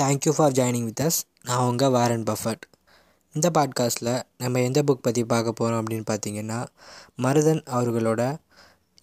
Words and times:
Thank you 0.00 0.32
for 0.36 0.52
joining 0.52 0.84
with 0.84 1.00
us 1.00 1.18
நான் 1.42 1.66
உங்கள் 1.66 1.90
Warren 1.90 2.22
Buffett. 2.22 2.64
இந்த 3.34 3.50
பாட்காஸ்ட்டில் 3.54 4.22
நம்ம 4.38 4.60
எந்த 4.60 4.82
புக் 4.86 5.02
பற்றி 5.02 5.24
பார்க்க 5.24 5.52
போகிறோம் 5.52 5.78
அப்படின்னு 5.82 6.04
பார்த்தீங்கன்னா 6.10 6.58
மருதன் 7.22 7.62
அவர்களோட 7.76 8.22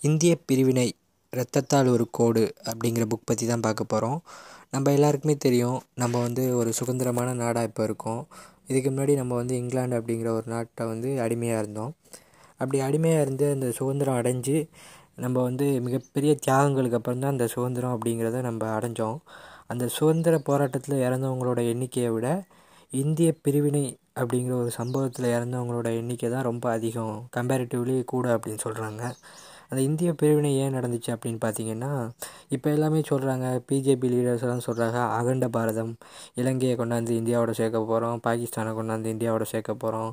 இந்திய 0.02 0.38
பிரிவினை 0.46 0.86
இரத்தத்தால் 1.34 1.90
ஒரு 1.90 2.06
கோடு 2.12 2.54
அப்படிங்கிற 2.64 3.06
புக் 3.14 3.26
பற்றி 3.26 3.46
தான் 3.48 3.60
பார்க்க 3.60 3.84
போகிறோம் 3.84 4.20
நம்ம 4.72 4.92
எல்லாருக்குமே 4.92 5.36
தெரியும் 5.38 5.80
நம்ம 5.96 6.22
வந்து 6.22 6.56
ஒரு 6.56 6.74
சுதந்திரமான 6.74 7.34
நாடாக 7.34 7.66
இப்போ 7.66 7.84
இருக்கோம். 7.84 8.28
இதுக்கு 8.68 8.92
முன்னாடி 8.92 9.16
நம்ம 9.16 9.36
வந்து 9.36 9.56
இங்கிலாந்து 9.56 9.98
அப்படிங்கிற 10.00 10.28
ஒரு 10.28 10.46
நாட்டை 10.46 10.86
வந்து 10.88 11.22
அடிமையாக 11.22 11.62
இருந்தோம். 11.62 11.96
அப்படி 12.58 12.80
அடிமையாக 12.80 13.22
இருந்து 13.22 13.52
அந்த 13.52 13.72
சுதந்திரம் 13.72 14.20
அடைஞ்சு 14.22 14.70
நம்ம 15.16 15.42
வந்து 15.42 15.66
மிகப்பெரிய 15.82 16.38
தியாகங்களுக்கு 16.48 16.94
அப்புறம் 16.94 17.20
தான் 17.20 17.32
அந்த 17.32 17.48
சுதந்திரம் 17.48 17.96
அப்படிங்கிறத 17.96 18.42
நம்ம 18.42 18.80
அடைஞ்சோம். 18.80 19.18
அந்த 19.74 19.86
சுதந்திர 19.98 20.36
போராட்டத்தில் 20.50 21.04
இறந்தவங்களோட 21.08 21.60
எண்ணிக்கையை 21.74 22.12
விட 22.16 22.28
இந்திய 22.94 23.30
பிரிவினை 23.46 23.86
அப்படிங்கிற 24.22 24.54
ஒரு 24.64 24.72
சம்பவத்தில் 24.80 25.34
இறந்தவங்களோட 25.36 25.88
எண்ணிக்கை 26.00 26.28
தான் 26.30 26.48
ரொம்ப 26.50 26.66
அதிகம். 26.78 27.16
கம்பேரிட்டிவ்லி 27.38 27.96
கூட 28.14 28.28
அப்படின்னு 28.36 28.64
சொல்கிறாங்க 28.66 29.02
அந்த 29.70 29.80
இந்திய 29.88 30.10
பிரிவினை 30.20 30.50
ஏன் 30.64 30.76
நடந்துச்சு 30.78 31.12
அப்படின்னு 31.14 31.40
பார்த்தீங்கன்னா 31.46 31.92
இப்போ 32.56 32.68
எல்லாமே 32.76 33.00
சொல்கிறாங்க 33.12 33.46
பிஜேபி 33.70 34.08
லீடர்ஸ் 34.14 34.44
எல்லாம் 34.46 34.66
சொல்கிறாங்க 34.68 34.98
அகண்ட 35.18 35.48
பாரதம். 35.56 35.94
இலங்கையை 36.42 36.76
கொண்டாந்து 36.82 37.14
இந்தியாவோட 37.22 37.54
சேர்க்க 37.62 37.82
போகிறோம் 37.92 38.20
பாகிஸ்தானை 38.28 38.74
கொண்டாந்து 38.80 39.14
இந்தியாவோட 39.16 39.48
சேர்க்க 39.54 39.74
போகிறோம் 39.76 40.12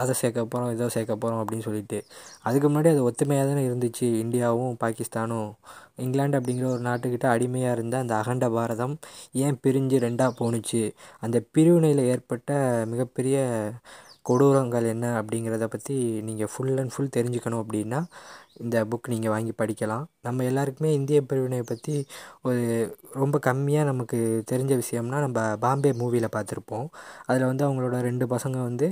அதை 0.00 0.12
சேர்க்க 0.14 0.44
போகிறோம் 0.44 0.72
இதை 0.74 0.88
சேர்க்க 0.88 1.16
போகிறோம் 1.16 1.40
அப்படின்னு 1.42 1.66
சொல்லிட்டு. 1.68 1.98
அதுக்கு 2.42 2.68
முன்னாடி 2.70 2.90
அது 2.94 3.02
ஒத்துமையாக 3.10 3.46
தானே 3.50 3.62
இருந்துச்சு. 3.68 4.06
இந்தியாவும் 4.24 4.74
பாகிஸ்தானும். 4.82 5.50
இங்கிலாந்து 5.96 6.38
அப்படிங்கிற 6.40 6.66
ஒரு 6.74 6.82
நாட்டுக்கிட்ட 6.82 7.26
அடிமையாக 7.26 7.76
இருந்த 7.76 7.98
அந்த 7.98 8.14
அகண்ட 8.16 8.50
பாரதம் 8.50 8.94
ஏன் 9.44 9.58
பிரிஞ்சு 9.66 9.98
ரெண்டாக 10.06 10.32
போணுச்சு? 10.40 10.82
அந்த 11.20 11.36
பிரிவினையில் 11.54 12.02
ஏற்பட்ட 12.12 12.50
மிகப்பெரிய 12.88 13.38
கொடூரங்கள் 14.28 14.86
என்ன 14.94 15.06
அப்படிங்கிறத 15.20 15.66
பற்றி 15.74 15.96
நீங்கள் 16.28 16.50
ஃபுல் 16.52 16.78
அண்ட் 16.82 16.94
ஃபுல் 16.94 17.14
தெரிஞ்சுக்கணும் 17.16 17.62
அப்படின்னா 17.64 18.00
இந்த 18.62 18.78
புக் 18.90 19.10
நீங்கள் 19.12 19.32
வாங்கி 19.32 19.52
படிக்கலாம். 19.60 20.04
நம்ம 20.26 20.44
எல்லாருக்குமே 20.48 20.90
இந்திய 20.96 21.18
பிரிவினையை 21.28 21.64
பற்றி 21.70 21.94
ஒரு 22.48 22.62
ரொம்ப 23.20 23.36
கம்மியாக 23.46 23.88
நமக்கு 23.90 24.18
தெரிஞ்ச 24.50 24.72
விஷயம்னா 24.82 25.18
நம்ம 25.24 25.38
பாம்பே 25.64 25.90
மூவியில் 26.00 26.34
பார்த்துருப்போம். 26.36 26.86
அதில் 27.28 27.48
வந்து 27.50 27.64
அவங்களோட 27.66 27.96
ரெண்டு 28.08 28.26
பசங்க 28.34 28.58
வந்து 28.68 28.88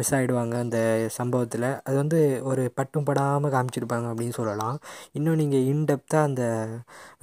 மிஸ் 0.00 0.12
ஆகிடுவாங்க 0.16 0.54
அந்த 0.64 0.78
சம்பவத்தில். 1.18 1.68
அது 1.86 1.96
வந்து 2.02 2.20
ஒரு 2.50 2.64
பட்டும் 2.78 3.06
படாமல் 3.10 3.54
காமிச்சிருப்பாங்க 3.54 4.08
அப்படின்னு 4.12 4.38
சொல்லலாம். 4.40 4.78
இன்னும் 5.18 5.40
நீங்கள் 5.42 5.66
இன்டெப்த்தாக 5.72 6.28
அந்த 6.30 6.44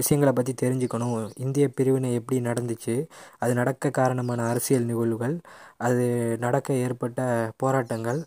விஷயங்களை 0.01 0.33
பற்றி 0.39 0.55
தெரிஞ்சுக்கணும். 0.63 1.17
இந்திய 1.45 1.67
பிரிவினை 1.79 2.11
எப்படி 2.21 2.39
நடந்துச்சு 2.49 2.95
அது 3.43 3.53
நடக்க 3.61 3.93
காரணமான 4.01 4.47
அரசியல் 4.53 4.89
நிகழ்வுகள் 4.91 5.37
அது 5.79 6.03
நடக்க 6.37 6.73
ஏற்பட்ட 6.75 7.19
போராட்டங்கள். 7.57 8.19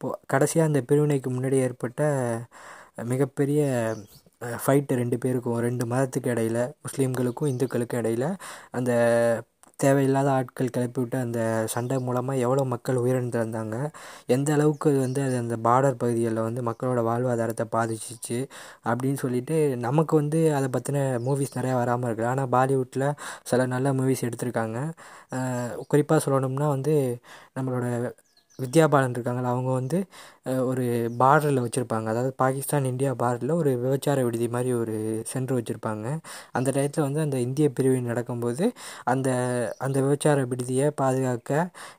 போ 0.00 0.18
கடைசியாக 0.26 0.70
அந்த 0.70 0.80
பிரிவினைக்கு 0.82 1.30
முன்னாடி 1.30 1.58
ஏற்பட்ட 1.66 2.00
மிகப்பெரிய 3.04 3.60
ஃபைட்டு 4.62 4.94
ரெண்டு 4.94 5.16
பேருக்கும் 5.18 5.58
ரெண்டு 5.58 5.84
மதத்துக்கு 5.86 6.28
இடையில 6.34 6.58
முஸ்லீம்களுக்கும் 6.84 7.50
இந்துக்களுக்கும் 7.52 8.00
இடையில 8.02 8.26
அந்த 8.70 8.92
தேவையில்லாத 9.84 10.28
ஆட்கள் 10.38 10.72
கிளப்பிவிட்டு 10.74 11.16
அந்த 11.24 11.40
சண்டை 11.74 11.96
மூலமாக 12.06 12.42
எவ்வளோ 12.44 12.62
மக்கள் 12.72 13.00
உயிரிழந்திருந்தாங்க 13.02 13.76
எந்த 14.34 14.48
அளவுக்கு 14.56 14.90
வந்து 15.04 15.20
அது 15.26 15.36
அந்த 15.42 15.56
பார்டர் 15.66 16.00
பகுதிகளில் 16.02 16.46
வந்து 16.48 16.62
மக்களோட 16.68 17.00
வாழ்வாதாரத்தை 17.08 17.66
பாதிச்சிச்சு 17.76 18.38
அப்படின்னு 18.90 19.20
சொல்லிட்டு 19.24 19.56
நமக்கு 19.86 20.14
வந்து 20.22 20.40
அதை 20.58 20.68
பற்றின 20.76 20.98
மூவிஸ் 21.26 21.56
நிறையா 21.58 21.76
வராமல் 21.82 22.08
இருக்குது. 22.08 22.30
ஆனால் 22.32 22.50
பாலிவுட்டில் 22.56 23.08
சில 23.50 23.66
நல்ல 23.74 23.88
மூவிஸ் 24.00 24.26
எடுத்திருக்காங்க. 24.28 24.78
குறிப்பாக 25.92 26.20
சொல்லணும்னா 26.26 26.68
வந்து 26.76 26.94
நம்மளோட 27.58 27.86
வித்யா 28.58 28.84
பாலன் 28.92 29.14
இருக்காங்கள 29.16 29.46
அவங்க 29.52 29.70
வந்து 29.80 29.98
ஒரு 30.70 30.84
பார்டரில் 31.20 31.62
வச்சுருப்பாங்க. 31.64 32.06
அதாவது 32.12 32.32
பாகிஸ்தான் 32.42 32.88
இந்தியா 32.90 33.10
பார்டரில் 33.22 33.52
ஒரு 33.60 33.70
விபச்சார 33.82 34.18
விடுதி 34.26 34.46
மாதிரி 34.54 34.70
ஒரு 34.80 34.94
சென்டர் 35.32 35.56
வச்சுருப்பாங்க. 35.58 36.06
அந்த 36.58 36.68
டயத்தில் 36.76 37.06
வந்து 37.06 37.20
அந்த 37.26 37.38
இந்திய 37.46 37.66
பிரிவு 37.76 37.98
நடக்கும்போது 38.10 38.66
அந்த 39.12 39.28
அந்த 39.86 39.96
விபச்சார 40.06 40.46
விடுதியை 40.52 40.88
பாதுகாக்க 41.02 41.50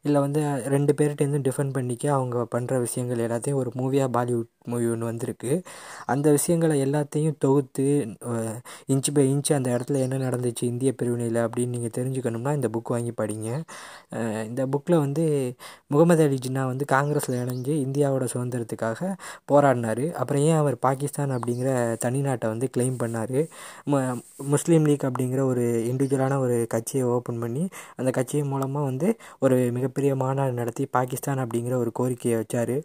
இல்லை 0.08 0.22
வந்து 0.26 0.42
ரெண்டு 0.76 0.94
பேர்கிட்டேருந்து 1.00 1.46
டிஃபெண்ட் 1.50 1.76
பண்ணிக்க 1.78 2.06
அவங்க 2.18 2.46
பண்ணுற 2.56 2.80
விஷயங்கள் 2.88 3.26
எல்லாத்தையும் 3.28 3.62
ஒரு 3.64 3.72
மூவியாக 3.82 4.12
பாலிவுட் 4.18 4.52
மூவி 4.72 4.86
ஒன்று 4.94 5.10
வந்திருக்கு. 5.12 5.54
அந்த 6.14 6.28
விஷயங்களை 6.36 6.76
எல்லாத்தையும் 6.86 7.38
தொகுத்து 7.46 7.86
இன்ச்சு 8.94 9.12
பை 9.16 9.26
இன்ச்சு 9.34 9.52
அந்த 9.58 9.70
இடத்துல 9.76 10.04
என்ன 10.06 10.20
நடந்துச்சு 10.28 10.64
இந்திய 10.74 10.92
பிரிவினையில் 11.00 11.40
அப்படின்னு 11.46 11.76
நீங்கள் 11.76 11.96
தெரிஞ்சுக்கணும்னா 11.98 12.54
இந்த 12.60 12.70
புக் 12.76 12.94
வாங்கி 12.96 13.14
படிங்க. 13.22 13.50
இந்த 14.50 14.62
புக்கில் 14.74 15.04
வந்து 15.06 15.26
முகமது 15.94 16.24
அலி 16.28 16.38
ஜின்னா 16.46 16.64
வந்து 16.66 16.86
காங்கிரஸில் 16.86 17.38
இணைஞ்சு 17.44 17.74
இந்தியாவோட 17.86 18.26
சுதந்திரத்துக்காக 18.34 19.10
போராடினார். 19.52 20.04
அப்புறம் 20.12 20.44
ஏன் 20.44 20.60
அவர் 20.62 20.78
பாகிஸ்தான் 20.80 21.34
அப்படிங்கிற 21.38 21.70
தனி 21.98 22.22
நாட்டை 22.22 22.50
வந்து 22.50 22.70
கிளைம் 22.78 22.98
பண்ணார்? 23.04 23.40
ம 23.92 24.02
முஸ்லீம் 24.54 24.86
லீக் 24.86 25.08
அப்படிங்கிற 25.10 25.42
ஒரு 25.52 25.64
இண்டிவிஜுவலான 25.92 26.38
ஒரு 26.38 26.58
கட்சியை 26.70 27.06
ஓப்பன் 27.08 27.40
பண்ணி 27.40 27.64
அந்த 27.96 28.10
கட்சியின் 28.12 28.48
மூலமாக 28.48 28.86
வந்து 28.86 29.10
ஒரு 29.40 29.58
மிகப்பெரிய 29.72 30.12
மாநாடு 30.16 30.54
நடத்தி 30.54 30.86
பாகிஸ்தான் 30.86 31.42
அப்படிங்கிற 31.44 31.76
ஒரு 31.76 31.92
கோரிக்கையை 31.92 32.38
வச்சார். 32.42 32.76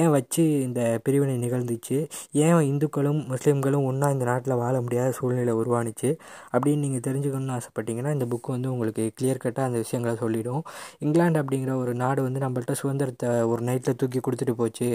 ஏன் 0.00 0.10
வச்சு 0.10 0.42
இந்த 0.62 0.80
பிரிவினை 1.04 1.36
நிகழ்ந்துச்சு? 1.44 1.98
ஏன் 2.32 2.60
இந்துக்களும் 2.70 3.20
முஸ்லீம்களும் 3.32 3.84
ஒன்றா 3.84 4.10
இந்த 4.10 4.24
நாட்டில் 4.24 4.54
வாழ 4.54 4.74
முடியாத 4.80 5.10
சூழ்நிலை 5.10 5.54
உருவானுச்சு? 5.54 6.10
அப்படின்னு 6.52 6.84
நீங்கள் 6.84 7.04
தெரிஞ்சுக்கணும்னு 7.08 7.56
ஆசைப்பட்டீங்கன்னா 7.58 8.12
இந்த 8.12 8.26
புக் 8.32 8.48
வந்து 8.48 8.68
உங்களுக்கு 8.72 9.04
கிளியர் 9.20 9.42
கட்டாக 9.44 9.68
அந்த 9.70 9.78
விஷயங்களை 9.84 10.14
சொல்லிடும். 10.16 10.62
இங்கிலாந்து 10.98 11.40
அப்படிங்கிற 11.42 11.74
ஒரு 11.76 11.94
நாடு 11.94 12.20
வந்து 12.22 12.40
நம்மள்ட்ட 12.40 12.74
சுதந்திரத்தை 13.00 13.42
ஒரு 13.50 13.62
நைட்டில் 13.64 13.98
தூக்கி 14.00 14.20
கொடுத்துட்டு 14.20 14.54
போச்சு 14.56 14.88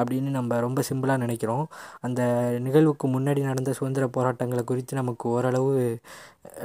அப்படின்னு 0.00 0.28
நம்ம 0.36 0.60
ரொம்ப 0.66 0.80
சிம்பிளாக 0.88 1.24
நினைக்கிறோம். 1.24 1.64
அந்த 2.00 2.20
நிகழ்வுக்கு 2.66 3.06
முன்னாடி 3.14 3.42
நடந்த 3.50 3.72
சுதந்திர 3.78 4.06
போராட்டங்களை 4.16 4.62
குறித்து 4.64 5.00
நமக்கு 5.00 5.24
ஓரளவு 5.28 5.74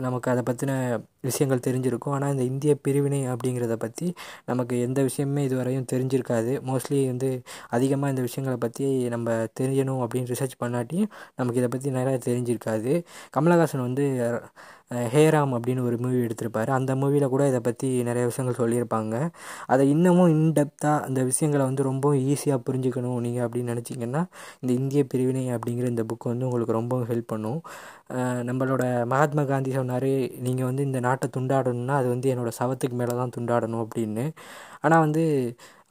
நமக்கு 0.06 0.28
அதை 0.34 0.42
பற்றின 0.50 0.74
விஷயங்கள் 1.28 1.66
தெரிஞ்சிருக்கும். 1.68 2.16
ஆனால் 2.18 2.34
இந்த 2.36 2.44
இந்திய 2.52 2.72
பிரிவினை 2.86 3.22
அப்படிங்கிறத 3.34 3.76
பற்றி 3.86 4.08
நமக்கு 4.50 4.76
எந்த 4.88 5.00
விஷயமுமே 5.08 5.44
இதுவரையும் 5.50 5.90
தெரிஞ்சிருக்காது. 5.94 6.54
மோஸ்ட்லி 6.70 7.00
வந்து 7.12 7.30
அதிகமாக 7.78 8.14
இந்த 8.14 8.24
விஷயங்களை 8.28 8.58
பற்றி 8.66 8.86
நம்ம 9.16 9.38
தெரியணும் 9.62 10.04
அப்படின்னு 10.06 10.32
ரிசர்ச் 10.34 10.62
பண்ணாட்டியும் 10.64 11.12
நமக்கு 11.40 11.62
இதை 11.64 11.72
பற்றி 11.76 11.98
நிறையா 12.00 12.20
தெரிஞ்சிருக்காது. 12.30 12.94
கமலஹாசன் 13.38 13.88
வந்து 13.90 14.06
ஹேராம் 15.14 15.54
அப்படின்னு 15.58 15.86
ஒரு 15.90 15.96
மூவி 16.02 16.18
எடுத்திருப்பார். 16.26 16.70
அந்த 16.78 16.92
மூவியில் 17.02 17.32
கூட 17.34 17.44
இதை 17.52 17.60
பற்றி 17.68 17.88
நிறைய 18.10 18.24
விஷயங்கள் 18.32 18.58
சொல்லியிருப்பாங்க. 18.60 19.16
அதை 19.74 19.84
இன்னமும் 19.94 20.34
இன்டெப்த்தாக 20.36 21.06
அந்த 21.08 21.20
விஷயங்களை 21.30 21.64
வந்து 21.70 21.84
ரொம்ப 21.90 22.12
ஈஸியாக 22.32 22.60
புரிஞ்சுக்கணும் 22.68 23.18
நீங்கள் 23.26 23.46
அப்படின்னு 23.46 23.74
நினச்சிங்கன்னா 23.74 24.22
இந்த 24.62 24.72
இந்திய 24.82 25.04
பிரிவினை 25.14 25.44
அப்படிங்கிற 25.56 25.88
இந்த 25.94 26.06
புக் 26.12 26.30
வந்து 26.32 26.48
உங்களுக்கு 26.50 26.78
ரொம்ப 26.80 27.00
ஹெல்ப் 27.12 27.32
பண்ணும். 27.34 27.60
நம்மளோட 28.50 28.84
மகாத்மா 29.12 29.44
காந்தி 29.52 29.72
சொன்னார் 29.78 30.12
நீங்கள் 30.46 30.68
வந்து 30.70 30.84
இந்த 30.84 31.00
நாட்டை 31.00 31.28
துண்டாடணும்னா 31.38 31.96
அது 32.02 32.08
வந்து 32.14 32.28
என்னோடய 32.34 32.58
சவத்துக்கு 32.60 32.98
மேலே 33.02 33.14
தான் 33.22 33.34
துண்டாடணும் 33.38 33.84
அப்படின்னு. 33.86 34.26
ஆனால் 34.82 35.04
வந்து 35.06 35.24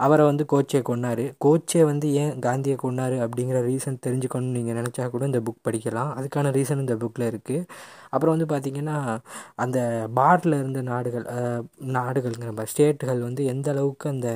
அவரை 0.00 0.24
வந்து 0.28 0.44
கோச்சே 0.52 0.80
கொன்னார். 0.90 1.24
கோச்சே 1.44 1.80
வந்து 1.90 2.06
ஏன் 2.22 2.32
காந்தியை 2.46 2.76
கொன்னார் 2.84 3.16
அப்படிங்கிற 3.24 3.58
ரீசன் 3.68 3.98
தெரிஞ்சுக்கணும்னு 4.06 4.56
நீங்கள் 4.58 4.78
நினச்சா 4.80 5.04
கூட 5.14 5.24
இந்த 5.30 5.40
புக் 5.46 5.64
படிக்கலாம். 5.68 6.10
அதுக்கான 6.18 6.52
ரீசன் 6.58 6.82
இந்த 6.84 6.96
புக்கில் 7.02 7.28
இருக்குது 7.32 7.66
அப்புறம் 8.14 8.34
வந்து 8.36 8.48
பார்த்திங்கன்னா 8.52 8.96
அந்த 9.64 9.78
பார்டரில் 10.18 10.58
இருந்த 10.62 10.80
நாடுகள் 10.90 11.26
நாடுகள்ங்கிற 11.96 12.48
நம்ம 12.50 12.66
ஸ்டேட்டுகள் 12.72 13.20
வந்து 13.28 13.42
எந்த 13.52 13.68
அளவுக்கு 13.74 14.06
அந்த 14.14 14.28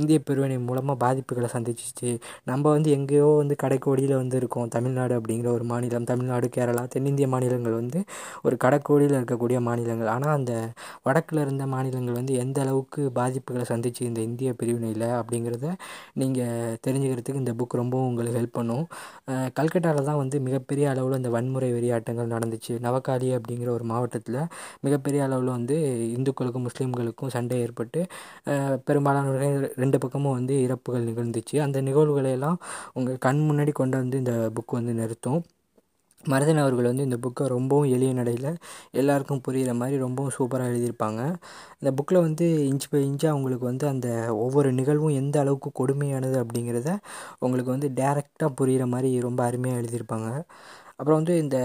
இந்திய 0.00 0.18
பிரிவினை 0.28 0.58
மூலமாக 0.68 0.96
பாதிப்புகளை 1.04 1.50
சந்திச்சிச்சு 1.56 2.10
நம்ம 2.50 2.64
வந்து 2.76 2.90
எங்கேயோ 2.98 3.28
வந்து 3.42 3.56
கடைக்கோடியில் 3.64 4.16
வந்து 4.22 4.36
இருக்கோம் 4.40 4.72
தமிழ்நாடு 4.76 5.14
அப்படிங்கிற 5.18 5.50
ஒரு 5.56 5.66
மாநிலம் 5.72 6.08
தமிழ்நாடு 6.12 6.48
கேரளா 6.56 6.84
தென்னிந்திய 6.94 7.26
மாநிலங்கள் 7.34 7.78
வந்து 7.80 8.00
ஒரு 8.46 8.56
கடைக்கோடியில் 8.64 9.16
இருக்கக்கூடிய 9.18 9.58
மாநிலங்கள். 9.68 10.10
ஆனால் 10.14 10.34
அந்த 10.38 10.52
வடக்கில் 11.06 11.42
இருந்த 11.44 11.64
மாநிலங்கள் 11.74 12.18
வந்து 12.20 12.34
எந்த 12.44 12.58
அளவுக்கு 12.64 13.02
பாதிப்புகளை 13.18 13.66
சந்திச்சு 13.72 14.02
இந்த 14.10 14.20
இந்திய 14.28 14.50
பிரிவினையில் 14.60 15.06
அப்படிங்கிறத 15.20 15.68
நீங்கள் 16.22 16.76
தெரிஞ்சுக்கிறதுக்கு 16.86 17.42
இந்த 17.44 17.54
புக் 17.60 17.78
ரொம்பவும் 17.82 18.08
உங்களுக்கு 18.10 18.38
ஹெல்ப் 18.40 18.56
பண்ணும். 18.58 18.84
கல்கட்டாவில் 19.58 20.08
தான் 20.10 20.20
வந்து 20.22 20.36
மிகப்பெரிய 20.46 20.86
அளவில் 20.92 21.18
இந்த 21.20 21.30
வன்முறை 21.36 21.70
வெறியாட்டங்கள் 21.76 22.32
நடந்துச்சு. 22.34 22.74
நவகாலி 23.22 23.30
அப்படிங்கிற 23.38 23.68
ஒரு 23.76 23.84
மாவட்டத்தில் 23.92 24.38
மிகப்பெரிய 24.86 25.20
அளவில் 25.26 25.54
வந்து 25.56 25.76
இந்துக்களுக்கும் 26.16 26.66
முஸ்லீம்களுக்கும் 26.68 27.32
சண்டை 27.36 27.58
ஏற்பட்டு 27.66 28.00
பெரும்பாலான 28.88 29.34
ரெண்டு 29.82 29.98
பக்கமும் 30.04 30.36
வந்து 30.38 30.54
இறப்புகள் 30.66 31.08
நிகழ்ந்துச்சு. 31.10 31.56
அந்த 31.66 31.80
நிகழ்வுகளையெல்லாம் 31.88 32.58
உங்கள் 32.98 33.24
கண் 33.26 33.42
முன்னாடி 33.50 33.74
கொண்டு 33.82 33.96
வந்து 34.02 34.22
இந்த 34.24 34.34
புக் 34.56 34.78
வந்து 34.78 34.94
நிறுத்தும். 35.02 35.42
மருதன் 36.24 36.60
அவர்கள் 36.62 36.88
வந்து 36.88 37.06
இந்த 37.06 37.16
புக்கை 37.24 37.44
ரொம்பவும் 37.54 37.88
எளிய 37.94 38.10
நடையில் 38.18 38.50
எல்லாருக்கும் 39.00 39.40
புரிகிற 39.46 39.72
மாதிரி 39.80 39.96
ரொம்பவும் 40.04 40.34
சூப்பராக 40.36 40.70
எழுதியிருப்பாங்க. 40.72 41.20
இந்த 41.80 41.90
புக்கில் 41.98 42.24
வந்து 42.26 42.46
இன்ச் 42.70 42.86
பை 42.90 43.00
இன்ச்சாக 43.08 43.32
அவங்களுக்கு 43.34 43.66
வந்து 43.70 43.86
அந்த 43.92 44.08
ஒவ்வொரு 44.44 44.70
நிகழ்வும் 44.78 45.16
எந்த 45.22 45.36
அளவுக்கு 45.42 45.70
கொடுமையானது 45.80 46.36
அப்படிங்கிறத 46.42 46.92
உங்களுக்கு 47.44 47.74
வந்து 47.76 47.90
டேரெக்டாக 48.00 48.50
புரிகிற 48.60 48.86
மாதிரி 48.94 49.10
ரொம்ப 49.26 49.42
அருமையாக 49.48 49.80
எழுதியிருப்பாங்க. 49.82 50.28
அப்புறம் 51.02 51.20
வந்து 51.20 51.38
இந்த 51.38 51.58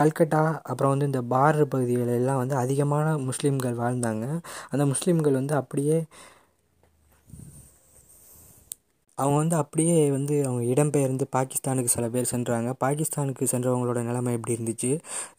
கல்கட்டா 0.00 0.40
அப்புறம் 0.62 0.90
வந்து 0.90 1.06
இந்த 1.06 1.20
பார்டர் 1.30 1.64
பகுதிகள் 1.64 2.10
எல்லாம் 2.16 2.36
வந்து 2.36 2.56
அதிகமான 2.56 3.06
முஸ்லீம்கள் 3.28 3.76
வாழ்ந்தாங்க. 3.78 4.24
அந்த 4.70 4.84
முஸ்லீம்கள் 4.86 5.32
வந்து 5.32 5.54
அப்படியே 5.54 5.98
அவங்க 9.18 9.36
வந்து 9.42 9.56
அப்படியே 9.62 9.96
வந்து 10.16 10.34
அவங்க 10.46 10.62
இடம்பெயர்ந்து 10.72 11.24
பாகிஸ்தானுக்கு 11.36 11.90
சில 11.94 12.06
பேர் 12.14 12.30
சென்றாங்க. 12.32 12.70
பாகிஸ்தானுக்கு 12.84 13.44
சென்றவங்களோட 13.52 14.00
நிலைமை 14.08 14.30
எப்படி 14.36 14.54
இருந்துச்சு? 14.56 14.90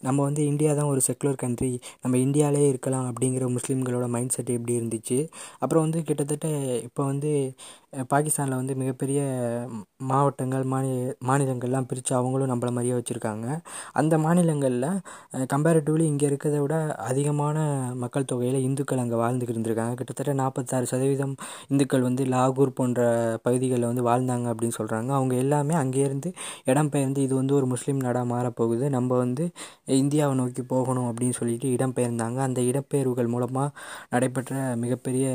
நம்ம 0.07 0.17
வந்து 0.27 0.41
இந்தியா 0.51 0.71
தான் 0.79 0.91
ஒரு 0.93 1.01
செக்குலர் 1.07 1.41
கண்ட்ரி 1.43 1.71
நம்ம 2.03 2.17
இந்தியாவிலே 2.25 2.67
இருக்கலாம் 2.73 3.07
அப்படிங்கிற 3.11 3.47
முஸ்லீம்களோட 3.55 4.07
மைண்ட் 4.15 4.35
செட் 4.37 4.53
எப்படி 4.57 4.75
இருந்துச்சு? 4.79 5.17
அப்புறம் 5.63 5.85
வந்து 5.87 6.01
கிட்டத்தட்ட 6.09 6.47
இப்போ 6.87 7.03
வந்து 7.11 7.31
பாகிஸ்தானில் 8.13 8.59
வந்து 8.61 8.73
மிகப்பெரிய 8.79 9.19
மாவட்டங்கள் 10.11 10.63
மாநில 10.71 10.95
மாநிலங்கள்லாம் 11.29 11.87
பிரித்து 11.89 12.13
அவங்களும் 12.17 12.51
நம்மள 12.51 12.69
மாதிரியே 12.77 12.95
வச்சுருக்காங்க. 12.97 13.45
அந்த 13.99 14.15
மாநிலங்களில் 14.25 14.87
கம்பேரிட்டிவ்லி 15.53 16.05
இங்கே 16.11 16.25
இருக்கிறத 16.31 16.57
விட 16.63 16.75
அதிகமான 17.09 17.57
மக்கள் 18.03 18.29
தொகையில் 18.31 18.59
இந்துக்கள் 18.67 19.03
அங்கே 19.03 19.17
வாழ்ந்துக்கிட்டு 19.23 19.57
இருந்திருக்காங்க. 19.57 19.95
கிட்டத்தட்ட 20.01 20.33
நாற்பத்தாறு 20.41 20.91
சதவீதம் 20.93 21.35
இந்துக்கள் 21.71 22.07
வந்து 22.09 22.25
லாகூர் 22.35 22.77
போன்ற 22.81 23.01
பகுதி 23.47 23.64
பகுதிகளில் 23.65 23.89
வந்து 23.91 24.03
வாழ்ந்தாங்க 24.07 24.47
அப்படின்னு 24.51 24.77
சொல்கிறாங்க 24.77 25.09
அவங்க 25.17 25.33
எல்லாமே 25.43 25.73
அங்கேருந்து 25.81 26.29
இடம்பெயர்ந்து 26.71 27.19
இது 27.25 27.33
வந்து 27.35 27.53
ஒரு 27.59 27.67
முஸ்லீம் 27.73 27.99
நாடாக 28.05 28.25
மாறப்போகுது. 28.33 28.85
நம்ம 28.95 29.11
வந்து 29.17 29.43
இந்தியாவை 29.99 30.33
நோக்கி 30.39 30.63
போகணும் 30.73 31.07
அப்படின்னு 31.09 31.35
சொல்லிட்டு 31.39 31.67
இடம்பெயர்ந்தாங்க 31.75 32.39
அந்த 32.47 32.59
இடப்பெயர்வுகள் 32.61 33.31
மூலமாக 33.33 33.69
நடைபெற்ற 34.13 34.53
மிகப்பெரிய 34.83 35.25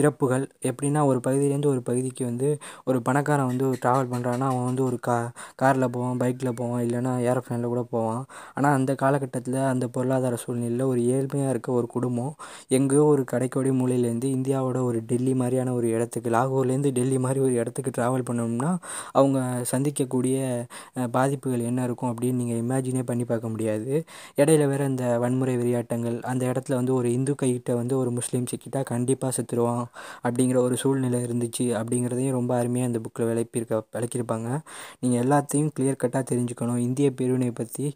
இறப்புகள் 0.00 0.44
எப்படின்னா 0.70 1.02
ஒரு 1.10 1.20
பகுதியிலேருந்து 1.26 1.72
ஒரு 1.74 1.82
பகுதிக்கு 1.88 2.24
வந்து 2.30 2.48
ஒரு 2.90 3.00
பணக்காரன் 3.08 3.50
வந்து 3.52 3.66
ட்ராவல் 3.84 4.10
பண்ணுறான்னா 4.12 4.48
அவன் 4.52 4.68
வந்து 4.70 4.84
ஒரு 4.88 4.98
கா 5.08 5.16
காரில் 5.62 5.92
போவான் 5.96 6.20
பைக்கில் 6.22 6.56
போவான் 6.60 6.82
இல்லைனா 6.86 7.12
ஏரோப்ளேனில் 7.28 7.72
கூட 7.74 7.82
போவான். 7.94 8.22
ஆனால் 8.54 8.76
அந்த 8.78 8.92
காலகட்டத்தில் 9.02 9.60
அந்த 9.72 9.84
பொருளாதார 9.96 10.36
சூழ்நிலையில் 10.44 10.86
ஒரு 10.92 11.00
ஏழ்மையாக 11.16 11.52
இருக்க 11.54 11.70
ஒரு 11.80 11.88
குடும்பம் 11.96 12.32
எங்கேயோ 12.78 13.04
ஒரு 13.14 13.24
கடைக்கோடி 13.32 13.72
மூலையிலேருந்து 13.80 14.30
இந்தியாவோட 14.38 14.78
ஒரு 14.90 14.98
டெல்லி 15.10 15.34
மாதிரியான 15.40 15.74
ஒரு 15.78 15.86
இடத்துக்கு 15.96 16.28
லாகூர்லேருந்து 16.36 16.92
டெல்லி 16.98 17.18
மாதிரி 17.18 17.40
ஒரு 17.46 17.54
இடத்துக்கு 17.62 17.92
ட்ராவல் 17.98 18.26
பண்ணணும்னா 18.28 18.70
அவங்க 19.18 19.38
சந்திக்கக்கூடிய 19.72 20.36
பாதிப்புகள் 21.16 21.66
என்ன 21.70 21.84
இருக்கும் 21.88 22.10
அப்படின்னு 22.12 22.40
நீங்கள் 22.42 22.60
இமேஜினே 22.62 23.02
பண்ணி 23.10 23.24
பார்க்க 23.30 23.52
முடியாது. 23.54 23.92
இடையில 24.40 24.66
வேறு 24.72 24.88
இந்த 24.92 25.04
வன்முறை 25.24 25.54
விளையாட்டங்கள் 25.60 26.16
அந்த 26.30 26.42
இடத்துல 26.52 26.74
வந்து 26.80 26.94
ஒரு 26.98 27.08
இந்து 27.16 27.34
கைகிட்ட 27.42 27.70
வந்து 27.80 27.94
ஒரு 28.02 28.10
முஸ்லீம் 28.18 28.48
சிக்கிட்டா 28.52 28.82
கண்டிப்பாக 28.92 29.32
செத்துருவான் 29.38 29.84
அப்படிங்கிற 30.26 30.58
ஒரு 30.66 30.76
சூழ்நிலை 30.82 31.20
இருந்துச்சு 31.26 31.66
அப்படிங்கிறதையும் 31.80 32.36
ரொம்ப 32.38 32.52
அருமையாக 32.60 32.90
அந்த 32.90 33.00
புக்கில் 33.04 33.28
விளப்பியிருக்க 33.30 33.82
விளக்கியிருப்பாங்க. 33.96 34.48
நீங்கள் 35.02 35.20
எல்லாத்தையும் 35.24 35.70
கிளியர் 35.76 36.00
கட்டாக 36.02 36.24
தெரிஞ்சுக்கணும். 36.32 36.80
இந்திய 36.86 37.08
பிரிவினை 37.18 37.50
பற்றி 37.60 37.86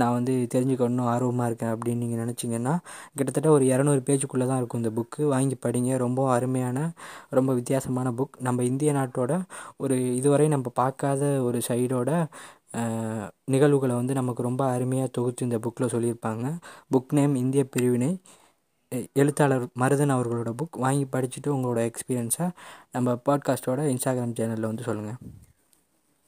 நான் 0.00 0.14
வந்து 0.18 0.34
தெரிஞ்சுக்கணும் 0.54 1.10
ஆர்வமாக 1.14 1.48
இருக்கேன் 1.50 1.72
அப்படின்னு 1.74 2.02
நீங்கள் 2.04 2.22
நினச்சிங்கன்னா 2.24 2.74
கிட்டத்தட்ட 3.16 3.48
ஒரு 3.56 3.64
இரநூறு 3.72 4.00
பேஜுக்குள்ளே 4.08 4.46
தான் 4.50 4.60
இருக்கும் 4.60 4.80
இந்த 4.82 4.92
புக்கு 4.98 5.22
வாங்கி 5.34 5.56
படிங்க. 5.64 5.90
ரொம்ப 6.04 6.20
அருமையான 6.36 6.78
ரொம்ப 7.38 7.50
வித்தியாசமான 7.58 8.08
புக் 8.18 8.36
நம்ம 8.46 8.64
இந்திய 8.70 8.90
நாட்டு 8.98 9.11
நாட்டோட 9.12 9.42
ஒரு 9.76 10.16
இதுவரை 10.16 10.48
நம்ம 10.48 10.70
பார்க்காத 10.74 11.42
ஒரு 11.42 11.60
சைடோட 11.68 12.10
நிகழ்வுகளை 13.44 13.94
வந்து 13.96 14.14
நமக்கு 14.14 14.42
ரொம்ப 14.42 14.62
அருமையாக 14.70 15.10
தொகுத்து 15.12 15.44
இந்த 15.44 15.58
புக்கில் 15.58 15.92
சொல்லியிருப்பாங்க. 15.94 16.46
புக் 16.92 17.12
நேம் 17.12 17.34
இந்திய 17.34 17.64
பிரிவினை. 17.68 18.10
எழுத்தாளர் 19.12 19.64
மருதன் 19.78 20.14
அவர்களோட 20.16 20.50
புக் 20.62 20.78
வாங்கி 20.78 21.04
படிச்சுட்டு 21.12 21.48
உங்களோட 21.48 21.80
எக்ஸ்பீரியன்ஸை 21.90 22.50
நம்ம 22.92 23.12
பாட்காஸ்ட்டோட 23.28 23.80
இன்ஸ்டாகிராம் 23.92 24.36
சேனலில் 24.40 24.70
வந்து 24.70 24.82
சொல்லுங்கள் 24.82 25.18